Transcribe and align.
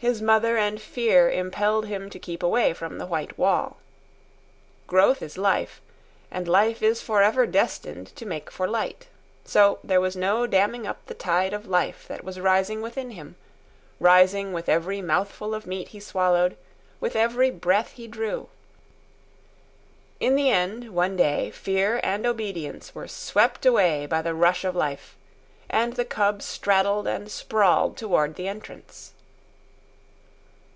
His 0.00 0.22
mother 0.22 0.56
and 0.56 0.80
fear 0.80 1.28
impelled 1.28 1.86
him 1.86 2.08
to 2.10 2.20
keep 2.20 2.40
away 2.40 2.72
from 2.72 2.98
the 2.98 3.06
white 3.06 3.36
wall. 3.36 3.78
Growth 4.86 5.20
is 5.22 5.36
life, 5.36 5.80
and 6.30 6.46
life 6.46 6.84
is 6.84 7.02
for 7.02 7.20
ever 7.20 7.46
destined 7.48 8.06
to 8.14 8.24
make 8.24 8.48
for 8.48 8.68
light. 8.68 9.08
So 9.44 9.80
there 9.82 10.00
was 10.00 10.14
no 10.14 10.46
damming 10.46 10.86
up 10.86 11.04
the 11.06 11.14
tide 11.14 11.52
of 11.52 11.66
life 11.66 12.06
that 12.06 12.22
was 12.22 12.38
rising 12.38 12.80
within 12.80 13.10
him—rising 13.10 14.52
with 14.52 14.68
every 14.68 15.02
mouthful 15.02 15.52
of 15.52 15.66
meat 15.66 15.88
he 15.88 15.98
swallowed, 15.98 16.56
with 17.00 17.16
every 17.16 17.50
breath 17.50 17.94
he 17.94 18.06
drew. 18.06 18.48
In 20.20 20.36
the 20.36 20.48
end, 20.48 20.90
one 20.90 21.16
day, 21.16 21.50
fear 21.50 21.98
and 22.04 22.24
obedience 22.24 22.94
were 22.94 23.08
swept 23.08 23.66
away 23.66 24.06
by 24.06 24.22
the 24.22 24.32
rush 24.32 24.62
of 24.64 24.76
life, 24.76 25.16
and 25.68 25.94
the 25.94 26.04
cub 26.04 26.40
straddled 26.40 27.08
and 27.08 27.28
sprawled 27.28 27.96
toward 27.96 28.36
the 28.36 28.46
entrance. 28.46 29.14